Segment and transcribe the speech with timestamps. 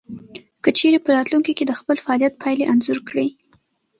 [0.63, 3.29] که چېرې په راتلونکې کې د خپل فعاليت پايلې انځور کړئ.